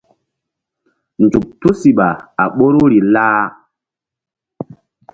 Nzuk 1.23 1.45
tusiɓa 1.61 2.07
a 2.41 2.43
ɓoruri 2.55 2.99
lah. 3.13 3.41